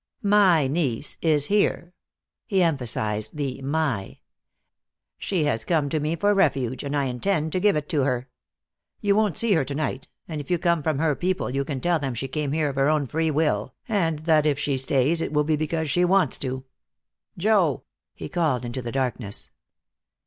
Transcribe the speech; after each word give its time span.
My 0.23 0.65
niece 0.65 1.19
is 1.21 1.45
here." 1.45 1.93
He 2.47 2.63
emphasized 2.63 3.37
the 3.37 3.61
"my." 3.61 4.17
"She 5.19 5.43
has 5.43 5.63
come 5.63 5.89
to 5.89 5.99
me 5.99 6.15
for 6.15 6.33
refuge, 6.33 6.83
and 6.83 6.97
I 6.97 7.03
intend 7.03 7.51
to 7.51 7.59
give 7.59 7.75
it 7.75 7.87
to 7.89 8.01
her. 8.01 8.27
You 8.99 9.15
won't 9.15 9.37
see 9.37 9.51
her 9.53 9.63
to 9.63 9.75
night, 9.75 10.07
and 10.27 10.41
if 10.41 10.49
you 10.49 10.57
come 10.57 10.81
from 10.81 10.97
her 10.97 11.15
people 11.15 11.51
you 11.51 11.63
can 11.63 11.79
tell 11.79 11.99
them 11.99 12.15
she 12.15 12.27
came 12.27 12.51
here 12.51 12.69
of 12.69 12.77
her 12.77 12.89
own 12.89 13.05
free 13.05 13.29
will, 13.29 13.75
and 13.87 14.17
that 14.25 14.47
if 14.47 14.57
she 14.57 14.75
stays 14.75 15.21
it 15.21 15.33
will 15.33 15.43
be 15.43 15.55
because 15.55 15.87
she 15.91 16.03
wants 16.03 16.39
to. 16.39 16.65
Joe!" 17.37 17.83
he 18.15 18.27
called 18.27 18.65
into 18.65 18.81
the 18.81 18.91
darkness. 18.91 19.51